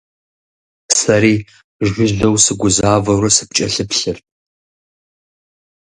Сэри 0.99 1.35
жыжьэу 1.91 2.35
сыгузавэурэ 2.43 3.29
сыпкӀэлъыплъырт. 3.35 4.25